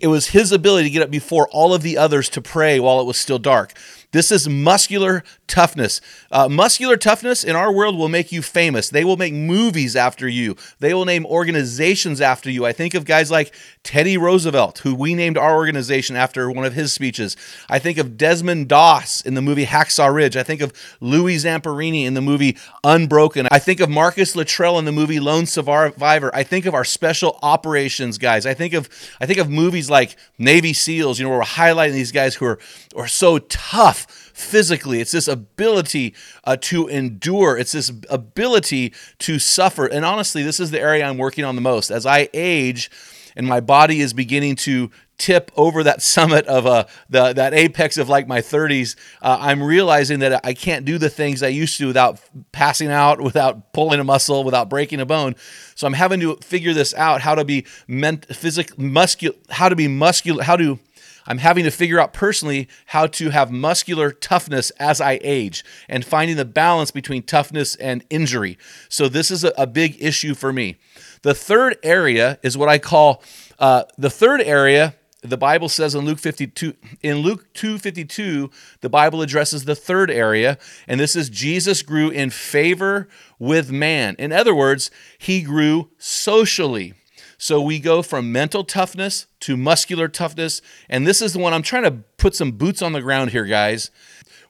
It 0.00 0.08
was 0.08 0.28
his 0.28 0.52
ability 0.52 0.84
to 0.84 0.90
get 0.90 1.02
up 1.02 1.10
before 1.10 1.48
all 1.50 1.72
of 1.72 1.82
the 1.82 1.96
others 1.96 2.28
to 2.30 2.42
pray 2.42 2.78
while 2.78 3.00
it 3.00 3.06
was 3.06 3.18
still 3.18 3.38
dark. 3.38 3.72
This 4.12 4.32
is 4.32 4.48
muscular 4.48 5.22
toughness. 5.46 6.00
Uh, 6.32 6.48
muscular 6.48 6.96
toughness 6.96 7.44
in 7.44 7.54
our 7.54 7.72
world 7.72 7.96
will 7.96 8.08
make 8.08 8.32
you 8.32 8.42
famous. 8.42 8.88
They 8.88 9.04
will 9.04 9.16
make 9.16 9.32
movies 9.32 9.94
after 9.94 10.28
you. 10.28 10.56
They 10.80 10.94
will 10.94 11.04
name 11.04 11.24
organizations 11.26 12.20
after 12.20 12.50
you. 12.50 12.66
I 12.66 12.72
think 12.72 12.94
of 12.94 13.04
guys 13.04 13.30
like 13.30 13.54
Teddy 13.84 14.18
Roosevelt, 14.18 14.78
who 14.78 14.96
we 14.96 15.14
named 15.14 15.38
our 15.38 15.54
organization 15.54 16.16
after 16.16 16.50
one 16.50 16.64
of 16.64 16.74
his 16.74 16.92
speeches. 16.92 17.36
I 17.68 17.78
think 17.78 17.98
of 17.98 18.16
Desmond 18.16 18.68
Doss 18.68 19.20
in 19.20 19.34
the 19.34 19.42
movie 19.42 19.66
Hacksaw 19.66 20.12
Ridge. 20.12 20.36
I 20.36 20.42
think 20.42 20.60
of 20.60 20.72
Louis 21.00 21.36
Zamperini 21.36 22.04
in 22.04 22.14
the 22.14 22.20
movie 22.20 22.56
Unbroken. 22.82 23.46
I 23.52 23.60
think 23.60 23.78
of 23.78 23.88
Marcus 23.88 24.34
Luttrell 24.34 24.78
in 24.78 24.86
the 24.86 24.92
movie 24.92 25.20
Lone 25.20 25.46
Survivor. 25.46 26.34
I 26.34 26.42
think 26.42 26.66
of 26.66 26.74
our 26.74 26.84
special 26.84 27.38
operations 27.42 28.18
guys. 28.18 28.44
I 28.44 28.54
think 28.54 28.74
of 28.74 28.88
I 29.20 29.26
think 29.26 29.38
of 29.38 29.48
movies 29.48 29.69
like 29.90 30.16
Navy 30.38 30.72
SEALs. 30.72 31.18
You 31.18 31.26
know, 31.26 31.30
we're 31.30 31.42
highlighting 31.42 31.92
these 31.92 32.12
guys 32.12 32.34
who 32.34 32.46
are 32.46 32.58
are 32.96 33.08
so 33.08 33.38
tough 33.38 34.06
physically. 34.34 35.00
It's 35.00 35.12
this 35.12 35.28
ability 35.28 36.14
uh, 36.44 36.56
to 36.62 36.88
endure. 36.88 37.56
It's 37.56 37.72
this 37.72 37.92
ability 38.08 38.92
to 39.20 39.38
suffer. 39.38 39.86
And 39.86 40.04
honestly, 40.04 40.42
this 40.42 40.60
is 40.60 40.70
the 40.70 40.80
area 40.80 41.04
I'm 41.04 41.18
working 41.18 41.44
on 41.44 41.54
the 41.54 41.60
most. 41.60 41.90
As 41.90 42.06
I 42.06 42.28
age 42.34 42.90
and 43.36 43.46
my 43.46 43.60
body 43.60 44.00
is 44.00 44.12
beginning 44.12 44.56
to 44.56 44.90
tip 45.18 45.52
over 45.56 45.82
that 45.84 46.02
summit 46.16 46.46
of 46.46 46.66
uh, 46.66 46.84
the, 47.08 47.32
that 47.32 47.54
apex 47.54 47.96
of 47.96 48.08
like 48.08 48.26
my 48.26 48.40
30s, 48.40 48.96
uh, 49.22 49.38
I'm 49.40 49.62
realizing 49.62 50.20
that 50.20 50.44
I 50.44 50.54
can't 50.54 50.84
do 50.84 50.98
the 50.98 51.10
things 51.10 51.42
I 51.42 51.48
used 51.48 51.78
to 51.78 51.86
without 51.86 52.20
passing 52.52 52.88
out, 52.88 53.20
without 53.22 53.72
pulling 53.72 54.00
a 54.00 54.04
muscle, 54.04 54.42
without 54.42 54.68
breaking 54.68 55.00
a 55.00 55.06
bone. 55.06 55.36
So 55.74 55.86
I'm 55.86 55.92
having 55.92 56.20
to 56.20 56.36
figure 56.36 56.72
this 56.72 56.94
out: 56.94 57.20
how 57.20 57.34
to 57.34 57.44
be 57.44 57.66
ment- 57.86 58.34
physical, 58.34 58.82
muscular, 58.82 59.36
how 59.50 59.68
to 59.68 59.76
be 59.76 59.88
muscular, 59.88 60.42
how 60.42 60.56
to 60.56 60.78
I'm 61.26 61.38
having 61.38 61.64
to 61.64 61.70
figure 61.70 62.00
out 62.00 62.12
personally 62.12 62.68
how 62.86 63.06
to 63.06 63.30
have 63.30 63.50
muscular 63.50 64.10
toughness 64.10 64.70
as 64.80 65.00
I 65.00 65.20
age 65.22 65.64
and 65.88 66.04
finding 66.04 66.36
the 66.36 66.44
balance 66.44 66.90
between 66.90 67.22
toughness 67.22 67.76
and 67.76 68.04
injury. 68.10 68.58
So, 68.88 69.08
this 69.08 69.30
is 69.30 69.44
a, 69.44 69.52
a 69.56 69.66
big 69.66 69.96
issue 70.02 70.34
for 70.34 70.52
me. 70.52 70.76
The 71.22 71.34
third 71.34 71.76
area 71.82 72.38
is 72.42 72.56
what 72.56 72.68
I 72.68 72.78
call 72.78 73.22
uh, 73.58 73.84
the 73.98 74.10
third 74.10 74.40
area. 74.40 74.94
The 75.22 75.36
Bible 75.36 75.68
says 75.68 75.94
in 75.94 76.06
Luke 76.06 76.18
52 76.18 76.74
in 77.02 77.18
Luke 77.18 77.52
2:52 77.52 78.50
the 78.80 78.88
Bible 78.88 79.20
addresses 79.20 79.66
the 79.66 79.74
third 79.74 80.10
area 80.10 80.56
and 80.88 80.98
this 80.98 81.14
is 81.14 81.28
Jesus 81.28 81.82
grew 81.82 82.08
in 82.08 82.30
favor 82.30 83.06
with 83.38 83.70
man. 83.70 84.16
In 84.18 84.32
other 84.32 84.54
words, 84.54 84.90
he 85.18 85.42
grew 85.42 85.90
socially. 85.98 86.94
So 87.36 87.58
we 87.60 87.78
go 87.78 88.02
from 88.02 88.32
mental 88.32 88.64
toughness 88.64 89.26
to 89.40 89.56
muscular 89.56 90.08
toughness. 90.08 90.60
And 90.90 91.06
this 91.06 91.22
is 91.22 91.32
the 91.32 91.38
one 91.38 91.54
I'm 91.54 91.62
trying 91.62 91.84
to 91.84 91.92
put 92.18 92.34
some 92.34 92.52
boots 92.52 92.82
on 92.82 92.92
the 92.92 93.00
ground 93.00 93.30
here, 93.30 93.46
guys. 93.46 93.90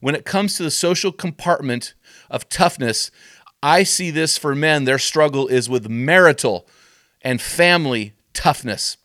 When 0.01 0.17
it 0.17 0.25
comes 0.25 0.57
to 0.57 0.65
the 0.65 0.73
social 0.73 1.13
compartment 1.13 1.95
of 2.29 2.49
toughness, 2.49 3.13
I 3.63 3.83
see 3.83 4.11
this 4.11 4.39
for 4.39 4.55
men, 4.55 4.85
their 4.85 4.99
struggle 4.99 5.47
is 5.49 5.69
with 5.69 5.89
marital 5.89 6.67
and 7.23 7.41
family 7.41 8.15
toughness. 8.33 8.97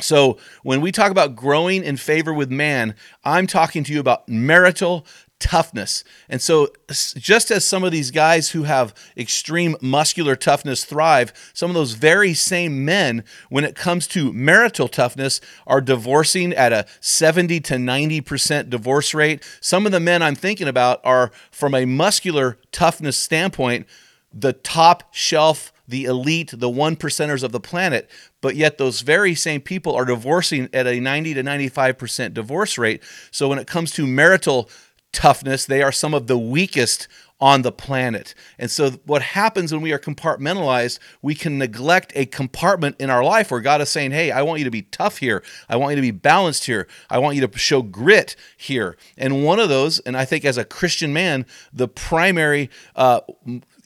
So, 0.00 0.38
when 0.64 0.80
we 0.80 0.90
talk 0.90 1.12
about 1.12 1.36
growing 1.36 1.84
in 1.84 1.96
favor 1.96 2.34
with 2.34 2.50
man, 2.50 2.96
I'm 3.24 3.46
talking 3.46 3.84
to 3.84 3.92
you 3.92 4.00
about 4.00 4.28
marital 4.28 5.06
toughness. 5.40 6.04
And 6.28 6.40
so, 6.40 6.68
just 6.88 7.50
as 7.50 7.64
some 7.64 7.84
of 7.84 7.92
these 7.92 8.10
guys 8.10 8.50
who 8.50 8.62
have 8.64 8.94
extreme 9.16 9.76
muscular 9.80 10.36
toughness 10.36 10.84
thrive, 10.84 11.32
some 11.52 11.70
of 11.70 11.74
those 11.74 11.92
very 11.92 12.34
same 12.34 12.84
men, 12.84 13.24
when 13.50 13.64
it 13.64 13.74
comes 13.74 14.06
to 14.08 14.32
marital 14.32 14.88
toughness, 14.88 15.40
are 15.66 15.80
divorcing 15.80 16.52
at 16.52 16.72
a 16.72 16.86
70 17.00 17.60
to 17.60 17.74
90% 17.74 18.70
divorce 18.70 19.14
rate. 19.14 19.42
Some 19.60 19.86
of 19.86 19.92
the 19.92 20.00
men 20.00 20.22
I'm 20.22 20.36
thinking 20.36 20.68
about 20.68 21.00
are, 21.04 21.30
from 21.50 21.74
a 21.74 21.84
muscular 21.84 22.58
toughness 22.72 23.16
standpoint, 23.16 23.86
the 24.32 24.52
top 24.52 25.14
shelf 25.14 25.72
the 25.86 26.04
elite, 26.04 26.52
the 26.54 26.70
one 26.70 26.96
percenters 26.96 27.42
of 27.42 27.52
the 27.52 27.60
planet, 27.60 28.08
but 28.40 28.56
yet 28.56 28.78
those 28.78 29.02
very 29.02 29.34
same 29.34 29.60
people 29.60 29.94
are 29.94 30.04
divorcing 30.04 30.68
at 30.72 30.86
a 30.86 30.98
90 30.98 31.34
to 31.34 31.42
95% 31.42 32.32
divorce 32.32 32.78
rate. 32.78 33.02
So 33.30 33.48
when 33.48 33.58
it 33.58 33.66
comes 33.66 33.90
to 33.92 34.06
marital 34.06 34.70
toughness, 35.14 35.64
they 35.64 35.82
are 35.82 35.92
some 35.92 36.12
of 36.12 36.26
the 36.26 36.38
weakest 36.38 37.08
on 37.40 37.62
the 37.62 37.72
planet. 37.72 38.34
And 38.58 38.70
so, 38.70 38.90
what 39.04 39.22
happens 39.22 39.72
when 39.72 39.82
we 39.82 39.92
are 39.92 39.98
compartmentalized, 39.98 40.98
we 41.20 41.34
can 41.34 41.58
neglect 41.58 42.12
a 42.14 42.26
compartment 42.26 42.96
in 42.98 43.10
our 43.10 43.24
life 43.24 43.50
where 43.50 43.60
God 43.60 43.80
is 43.80 43.90
saying, 43.90 44.12
Hey, 44.12 44.30
I 44.30 44.42
want 44.42 44.60
you 44.60 44.64
to 44.64 44.70
be 44.70 44.82
tough 44.82 45.18
here. 45.18 45.42
I 45.68 45.76
want 45.76 45.92
you 45.92 45.96
to 45.96 46.02
be 46.02 46.10
balanced 46.10 46.64
here. 46.64 46.86
I 47.10 47.18
want 47.18 47.36
you 47.36 47.46
to 47.46 47.58
show 47.58 47.82
grit 47.82 48.36
here. 48.56 48.96
And 49.18 49.44
one 49.44 49.58
of 49.58 49.68
those, 49.68 49.98
and 50.00 50.16
I 50.16 50.24
think 50.24 50.44
as 50.44 50.56
a 50.56 50.64
Christian 50.64 51.12
man, 51.12 51.44
the 51.72 51.88
primary 51.88 52.70
uh, 52.94 53.20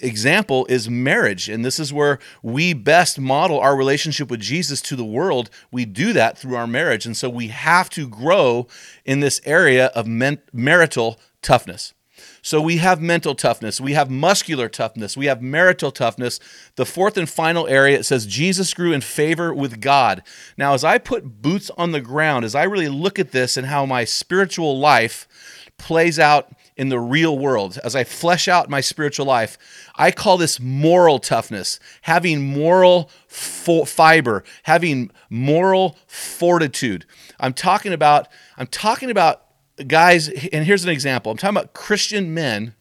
example 0.01 0.67
is 0.67 0.89
marriage. 0.89 1.49
And 1.49 1.65
this 1.65 1.79
is 1.79 1.93
where 1.93 2.19
we 2.43 2.73
best 2.73 3.19
model 3.19 3.59
our 3.59 3.77
relationship 3.77 4.31
with 4.31 4.41
Jesus 4.41 4.81
to 4.83 4.97
the 4.97 5.05
world. 5.05 5.51
We 5.71 5.85
do 5.85 6.13
that 6.13 6.39
through 6.39 6.57
our 6.57 6.67
marriage. 6.67 7.07
And 7.07 7.17
so 7.17 7.29
we 7.29 7.49
have 7.49 7.91
to 7.91 8.09
grow 8.09 8.67
in 9.05 9.21
this 9.21 9.41
area 9.45 9.87
of 9.87 10.07
men- 10.07 10.43
marital 10.53 11.19
toughness. 11.43 11.95
So 12.43 12.61
we 12.61 12.79
have 12.79 13.01
mental 13.01 13.35
toughness, 13.35 13.81
we 13.81 13.95
have 13.95 14.11
muscular 14.11 14.69
toughness, 14.69 15.17
we 15.17 15.27
have 15.27 15.43
marital 15.43 15.91
toughness. 15.91 16.39
The 16.77 16.87
fourth 16.87 17.17
and 17.17 17.29
final 17.29 17.67
area 17.67 17.99
it 17.99 18.07
says 18.07 18.27
Jesus 18.27 18.75
grew 18.75 18.93
in 18.93 19.01
favor 19.01 19.53
with 19.53 19.81
God. 19.81 20.23
Now, 20.57 20.75
as 20.75 20.85
I 20.85 20.99
put 20.99 21.43
boots 21.43 21.71
on 21.77 21.93
the 21.93 22.01
ground, 22.01 22.45
as 22.45 22.55
I 22.55 22.65
really 22.65 22.89
look 22.89 23.19
at 23.19 23.33
this 23.33 23.57
and 23.57 23.67
how 23.67 23.87
my 23.87 24.05
spiritual 24.05 24.79
life 24.79 25.27
plays 25.79 26.19
out 26.19 26.51
in 26.77 26.89
the 26.89 26.99
real 27.01 27.37
world, 27.37 27.79
as 27.83 27.97
I 27.97 28.05
flesh 28.05 28.47
out 28.47 28.71
my 28.71 28.81
spiritual 28.81 29.27
life, 29.27 29.59
I 29.97 30.11
call 30.11 30.37
this 30.37 30.61
moral 30.61 31.19
toughness, 31.19 31.81
having 32.03 32.53
moral 32.53 33.11
fo- 33.27 33.85
fiber, 33.85 34.45
having 34.63 35.11
moral 35.29 35.99
fortitude. 36.07 37.05
I'm 37.41 37.53
talking 37.53 37.93
about 37.93 38.29
I'm 38.57 38.69
talking 38.69 39.11
about 39.11 39.43
guys, 39.87 40.29
and 40.29 40.65
here's 40.65 40.85
an 40.85 40.91
example. 40.91 41.33
I'm 41.33 41.39
talking 41.39 41.57
about 41.57 41.73
Christian 41.75 42.35
men 42.35 42.75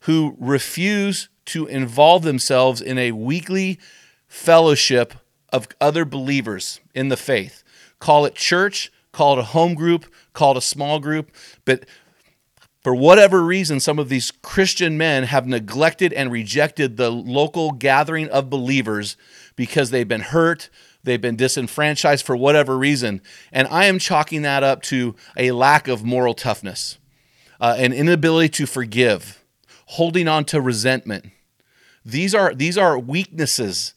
who 0.00 0.36
refuse 0.38 1.28
to 1.46 1.66
involve 1.66 2.22
themselves 2.22 2.80
in 2.80 2.98
a 2.98 3.12
weekly 3.12 3.78
fellowship 4.26 5.14
of 5.52 5.68
other 5.80 6.04
believers 6.04 6.80
in 6.94 7.08
the 7.08 7.16
faith. 7.16 7.62
Call 8.00 8.24
it 8.26 8.34
church, 8.34 8.92
call 9.12 9.34
it 9.34 9.38
a 9.38 9.44
home 9.44 9.74
group, 9.74 10.06
call 10.32 10.52
it 10.52 10.58
a 10.58 10.62
small 10.62 10.98
group, 10.98 11.30
but 11.64 11.86
for 12.82 12.94
whatever 12.94 13.42
reason, 13.42 13.80
some 13.80 13.98
of 13.98 14.10
these 14.10 14.30
Christian 14.30 14.98
men 14.98 15.22
have 15.22 15.46
neglected 15.46 16.12
and 16.12 16.30
rejected 16.30 16.98
the 16.98 17.10
local 17.10 17.72
gathering 17.72 18.28
of 18.28 18.50
believers 18.50 19.16
because 19.56 19.90
they've 19.90 20.06
been 20.06 20.20
hurt, 20.20 20.68
they've 21.04 21.20
been 21.20 21.36
disenfranchised 21.36 22.24
for 22.24 22.36
whatever 22.36 22.76
reason. 22.76 23.20
And 23.52 23.68
I 23.68 23.84
am 23.84 23.98
chalking 23.98 24.42
that 24.42 24.62
up 24.62 24.82
to 24.82 25.14
a 25.36 25.52
lack 25.52 25.88
of 25.88 26.04
moral 26.04 26.34
toughness, 26.34 26.98
uh, 27.60 27.76
an 27.78 27.92
inability 27.92 28.48
to 28.50 28.66
forgive, 28.66 29.44
holding 29.86 30.28
on 30.28 30.44
to 30.46 30.60
resentment. 30.60 31.26
These 32.04 32.34
are, 32.34 32.54
these 32.54 32.76
are 32.76 32.98
weaknesses 32.98 33.94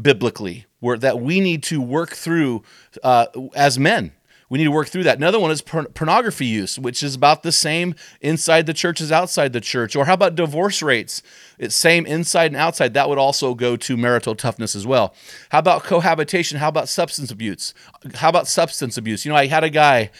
biblically 0.00 0.66
where, 0.80 0.98
that 0.98 1.20
we 1.20 1.40
need 1.40 1.62
to 1.64 1.80
work 1.80 2.10
through 2.10 2.62
uh, 3.02 3.26
as 3.54 3.78
men 3.78 4.12
we 4.50 4.58
need 4.58 4.64
to 4.64 4.70
work 4.70 4.88
through 4.88 5.02
that. 5.02 5.18
Another 5.18 5.38
one 5.38 5.50
is 5.50 5.60
pornography 5.60 6.46
use, 6.46 6.78
which 6.78 7.02
is 7.02 7.14
about 7.14 7.42
the 7.42 7.52
same 7.52 7.94
inside 8.20 8.66
the 8.66 8.72
church 8.72 9.00
as 9.00 9.12
outside 9.12 9.52
the 9.52 9.60
church. 9.60 9.94
Or 9.94 10.06
how 10.06 10.14
about 10.14 10.36
divorce 10.36 10.80
rates? 10.82 11.22
It's 11.58 11.74
same 11.74 12.06
inside 12.06 12.46
and 12.52 12.56
outside. 12.56 12.94
That 12.94 13.08
would 13.08 13.18
also 13.18 13.54
go 13.54 13.76
to 13.76 13.96
marital 13.96 14.34
toughness 14.34 14.74
as 14.74 14.86
well. 14.86 15.14
How 15.50 15.58
about 15.58 15.84
cohabitation? 15.84 16.58
How 16.58 16.68
about 16.68 16.88
substance 16.88 17.30
abuse? 17.30 17.74
How 18.14 18.30
about 18.30 18.48
substance 18.48 18.96
abuse? 18.96 19.26
You 19.26 19.32
know, 19.32 19.36
I 19.36 19.46
had 19.46 19.64
a 19.64 19.70
guy 19.70 20.10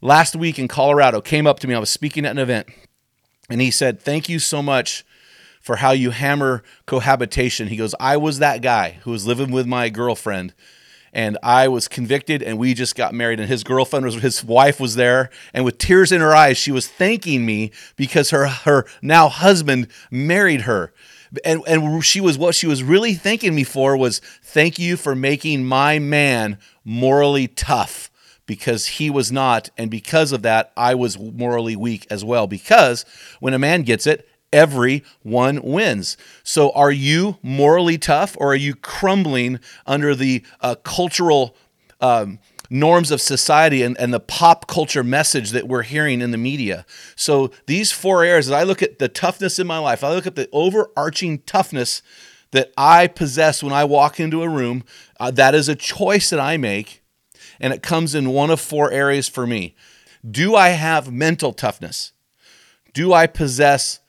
last 0.00 0.34
week 0.34 0.58
in 0.58 0.66
Colorado 0.66 1.20
came 1.20 1.46
up 1.46 1.60
to 1.60 1.68
me. 1.68 1.74
I 1.74 1.78
was 1.78 1.90
speaking 1.90 2.24
at 2.24 2.32
an 2.32 2.38
event, 2.38 2.68
and 3.48 3.60
he 3.60 3.70
said, 3.70 4.00
"Thank 4.00 4.28
you 4.28 4.38
so 4.38 4.62
much." 4.62 5.04
For 5.62 5.76
how 5.76 5.90
you 5.90 6.12
hammer 6.12 6.62
cohabitation. 6.86 7.66
He 7.66 7.76
goes, 7.76 7.92
I 7.98 8.16
was 8.16 8.38
that 8.38 8.62
guy 8.62 8.98
who 9.02 9.10
was 9.10 9.26
living 9.26 9.50
with 9.50 9.66
my 9.66 9.88
girlfriend 9.88 10.54
and 11.16 11.38
I 11.42 11.68
was 11.68 11.88
convicted 11.88 12.42
and 12.42 12.58
we 12.58 12.74
just 12.74 12.94
got 12.94 13.14
married 13.14 13.40
and 13.40 13.48
his 13.48 13.64
girlfriend 13.64 14.04
was 14.04 14.16
his 14.16 14.44
wife 14.44 14.78
was 14.78 14.96
there 14.96 15.30
and 15.54 15.64
with 15.64 15.78
tears 15.78 16.12
in 16.12 16.20
her 16.20 16.34
eyes 16.34 16.58
she 16.58 16.70
was 16.70 16.86
thanking 16.86 17.46
me 17.46 17.72
because 17.96 18.30
her 18.30 18.46
her 18.46 18.84
now 19.00 19.28
husband 19.28 19.88
married 20.10 20.62
her. 20.62 20.92
And 21.42 21.62
and 21.66 22.04
she 22.04 22.20
was 22.20 22.36
what 22.36 22.54
she 22.54 22.66
was 22.66 22.82
really 22.82 23.14
thanking 23.14 23.54
me 23.54 23.64
for 23.64 23.96
was 23.96 24.20
thank 24.42 24.78
you 24.78 24.98
for 24.98 25.16
making 25.16 25.64
my 25.64 25.98
man 25.98 26.58
morally 26.84 27.48
tough 27.48 28.10
because 28.44 28.86
he 28.86 29.08
was 29.08 29.32
not 29.32 29.70
and 29.78 29.90
because 29.90 30.32
of 30.32 30.42
that 30.42 30.70
I 30.76 30.94
was 30.94 31.18
morally 31.18 31.76
weak 31.76 32.06
as 32.10 32.26
well. 32.26 32.46
Because 32.46 33.06
when 33.40 33.54
a 33.54 33.58
man 33.58 33.82
gets 33.82 34.06
it 34.06 34.28
everyone 34.52 35.62
wins. 35.62 36.16
So, 36.42 36.70
are 36.70 36.90
you 36.90 37.38
morally 37.42 37.98
tough 37.98 38.36
or 38.38 38.52
are 38.52 38.56
you 38.56 38.74
crumbling 38.74 39.60
under 39.86 40.14
the 40.14 40.44
uh, 40.60 40.76
cultural 40.76 41.56
um, 42.00 42.38
norms 42.68 43.10
of 43.10 43.20
society 43.20 43.82
and, 43.82 43.96
and 43.98 44.12
the 44.12 44.20
pop 44.20 44.66
culture 44.66 45.04
message 45.04 45.50
that 45.50 45.68
we're 45.68 45.82
hearing 45.82 46.20
in 46.20 46.30
the 46.30 46.38
media? 46.38 46.86
So, 47.14 47.50
these 47.66 47.92
four 47.92 48.24
areas, 48.24 48.48
as 48.48 48.52
I 48.52 48.62
look 48.62 48.82
at 48.82 48.98
the 48.98 49.08
toughness 49.08 49.58
in 49.58 49.66
my 49.66 49.78
life, 49.78 50.02
I 50.02 50.14
look 50.14 50.26
at 50.26 50.36
the 50.36 50.48
overarching 50.52 51.40
toughness 51.40 52.02
that 52.52 52.72
I 52.76 53.06
possess 53.06 53.62
when 53.62 53.72
I 53.72 53.84
walk 53.84 54.20
into 54.20 54.42
a 54.42 54.48
room, 54.48 54.84
uh, 55.18 55.30
that 55.32 55.54
is 55.54 55.68
a 55.68 55.74
choice 55.74 56.30
that 56.30 56.40
I 56.40 56.56
make, 56.56 57.02
and 57.60 57.72
it 57.72 57.82
comes 57.82 58.14
in 58.14 58.30
one 58.30 58.50
of 58.50 58.60
four 58.60 58.90
areas 58.90 59.28
for 59.28 59.46
me. 59.46 59.74
Do 60.28 60.54
I 60.54 60.70
have 60.70 61.12
mental 61.12 61.52
toughness? 61.52 62.12
Do 62.92 63.12
I 63.12 63.26
possess 63.26 64.00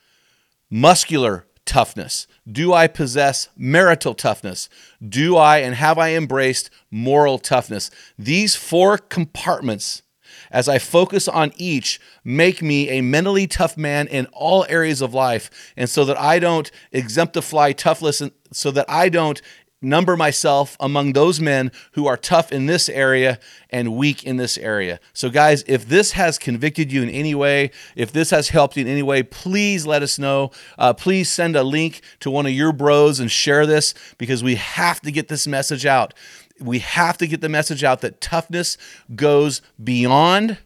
muscular 0.69 1.45
toughness? 1.65 2.27
Do 2.49 2.73
I 2.73 2.87
possess 2.87 3.49
marital 3.55 4.13
toughness? 4.13 4.69
Do 5.07 5.35
I 5.37 5.59
and 5.59 5.75
have 5.75 5.97
I 5.97 6.13
embraced 6.15 6.69
moral 6.89 7.37
toughness? 7.39 7.91
These 8.17 8.55
four 8.55 8.97
compartments, 8.97 10.01
as 10.49 10.69
I 10.69 10.79
focus 10.79 11.27
on 11.27 11.51
each, 11.57 11.99
make 12.23 12.61
me 12.61 12.89
a 12.89 13.01
mentally 13.01 13.47
tough 13.47 13.77
man 13.77 14.07
in 14.07 14.27
all 14.27 14.65
areas 14.69 15.01
of 15.01 15.13
life. 15.13 15.73
And 15.75 15.89
so 15.89 16.05
that 16.05 16.17
I 16.17 16.39
don't 16.39 16.71
exemplify 16.91 17.73
toughness, 17.73 18.21
so 18.51 18.71
that 18.71 18.85
I 18.89 19.09
don't 19.09 19.41
number 19.81 20.17
myself 20.17 20.75
among 20.79 21.13
those 21.13 21.39
men 21.39 21.71
who 21.93 22.07
are 22.07 22.17
tough 22.17 22.51
in 22.51 22.65
this 22.65 22.89
area 22.89 23.39
and 23.69 23.95
weak 23.95 24.23
in 24.23 24.37
this 24.37 24.57
area. 24.57 24.99
So, 25.13 25.29
guys, 25.29 25.63
if 25.67 25.87
this 25.87 26.13
has 26.13 26.37
convicted 26.37 26.91
you 26.91 27.03
in 27.03 27.09
any 27.09 27.35
way, 27.35 27.71
if 27.95 28.11
this 28.11 28.31
has 28.31 28.49
helped 28.49 28.77
you 28.77 28.81
in 28.81 28.87
any 28.87 29.03
way, 29.03 29.23
please 29.23 29.85
let 29.85 30.01
us 30.01 30.17
know. 30.17 30.51
Uh, 30.77 30.93
please 30.93 31.31
send 31.31 31.55
a 31.55 31.63
link 31.63 32.01
to 32.21 32.31
one 32.31 32.45
of 32.45 32.51
your 32.51 32.71
bros 32.71 33.19
and 33.19 33.29
share 33.29 33.65
this 33.65 33.93
because 34.17 34.43
we 34.43 34.55
have 34.55 34.99
to 35.01 35.11
get 35.11 35.27
this 35.27 35.47
message 35.47 35.85
out. 35.85 36.13
We 36.59 36.79
have 36.79 37.17
to 37.19 37.27
get 37.27 37.41
the 37.41 37.49
message 37.49 37.83
out 37.83 38.01
that 38.01 38.19
toughness 38.19 38.77
goes 39.15 39.61
beyond 39.83 40.57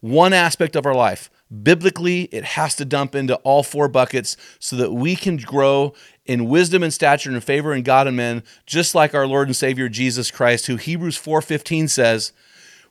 one 0.00 0.32
aspect 0.32 0.76
of 0.76 0.86
our 0.86 0.94
life. 0.94 1.30
Biblically, 1.62 2.24
it 2.24 2.44
has 2.44 2.74
to 2.76 2.84
dump 2.84 3.14
into 3.14 3.36
all 3.36 3.62
four 3.62 3.88
buckets 3.88 4.36
so 4.58 4.76
that 4.76 4.92
we 4.92 5.16
can 5.16 5.38
grow 5.38 5.94
in 6.28 6.48
wisdom 6.48 6.82
and 6.82 6.92
stature 6.92 7.30
and 7.30 7.42
favor 7.42 7.74
in 7.74 7.82
God 7.82 8.06
and 8.06 8.16
men, 8.16 8.44
just 8.66 8.94
like 8.94 9.14
our 9.14 9.26
Lord 9.26 9.48
and 9.48 9.56
Savior 9.56 9.88
Jesus 9.88 10.30
Christ, 10.30 10.66
who 10.66 10.76
Hebrews 10.76 11.16
4:15 11.16 11.88
says, 11.88 12.32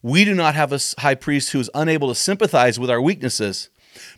"We 0.02 0.26
do 0.26 0.34
not 0.34 0.56
have 0.56 0.74
a 0.74 0.80
high 1.00 1.16
priest 1.16 1.52
who 1.52 1.60
is 1.60 1.70
unable 1.76 2.10
to 2.10 2.16
sympathize 2.16 2.80
with 2.80 2.90
our 2.90 3.02
weaknesses, 3.02 3.70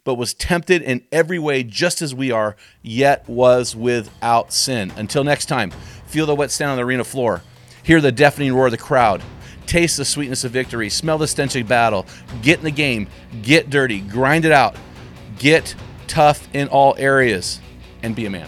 but 0.06 0.16
was 0.16 0.34
tempted 0.34 0.82
in 0.82 1.04
every 1.12 1.38
way 1.38 1.64
just 1.64 2.02
as 2.02 2.16
we 2.16 2.32
are, 2.32 2.56
yet 2.82 3.28
was 3.28 3.76
without 3.76 4.54
sin." 4.54 4.94
Until 4.96 5.26
next 5.26 5.48
time, 5.48 5.72
feel 6.08 6.26
the 6.26 6.34
wet 6.34 6.50
sand 6.50 6.72
on 6.72 6.78
the 6.78 6.84
arena 6.84 7.04
floor, 7.04 7.44
hear 7.84 8.00
the 8.00 8.14
deafening 8.14 8.54
roar 8.54 8.68
of 8.68 8.72
the 8.72 8.78
crowd, 8.78 9.22
taste 9.66 9.98
the 9.98 10.06
sweetness 10.06 10.46
of 10.46 10.52
victory, 10.52 10.90
smell 10.90 11.18
the 11.18 11.28
stench 11.28 11.58
of 11.58 11.68
battle, 11.68 12.06
get 12.42 12.60
in 12.60 12.64
the 12.64 12.72
game, 12.72 13.08
get 13.42 13.70
dirty, 13.70 14.00
grind 14.00 14.46
it 14.46 14.52
out, 14.54 14.78
get 15.38 15.76
tough 16.08 16.48
in 16.54 16.70
all 16.70 16.96
areas, 16.98 17.60
and 18.02 18.16
be 18.16 18.26
a 18.26 18.30
man. 18.30 18.48